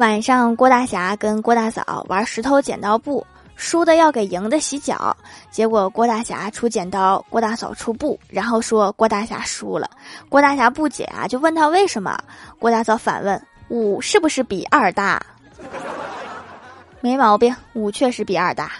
[0.00, 5.14] 晚上郭大侠跟郭大嫂玩石头剪刀布输的要给赢的洗脚
[5.50, 9.90] 结果郭大侠出剪刀郭大嫂出布然后说郭大侠输了。
[10.30, 12.18] 郭大侠不解啊就问他为什么
[12.58, 15.20] 郭大嫂反问五是不是比二大？
[17.02, 18.72] 没毛病五确实比二大。